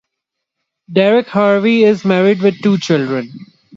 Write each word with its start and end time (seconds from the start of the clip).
Derek 0.91 1.27
Harvie 1.27 1.83
is 1.83 2.03
married 2.03 2.41
with 2.41 2.59
two 2.63 2.79
children. 2.79 3.31